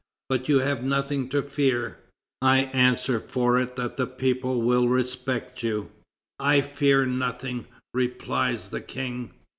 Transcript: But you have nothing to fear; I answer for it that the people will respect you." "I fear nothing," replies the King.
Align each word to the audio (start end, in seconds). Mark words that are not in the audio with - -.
But 0.29 0.49
you 0.49 0.57
have 0.57 0.81
nothing 0.83 1.29
to 1.29 1.43
fear; 1.43 1.99
I 2.41 2.61
answer 2.73 3.19
for 3.19 3.59
it 3.59 3.75
that 3.75 3.97
the 3.97 4.07
people 4.07 4.63
will 4.63 4.87
respect 4.87 5.61
you." 5.61 5.91
"I 6.39 6.61
fear 6.61 7.05
nothing," 7.05 7.67
replies 7.93 8.69
the 8.71 8.81
King. 8.81 9.31